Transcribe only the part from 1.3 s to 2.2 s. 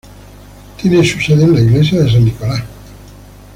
en la iglesia de